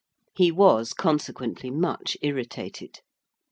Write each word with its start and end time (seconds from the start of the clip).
He 0.33 0.51
was, 0.51 0.93
consequently, 0.93 1.69
much 1.69 2.17
irritated. 2.23 3.01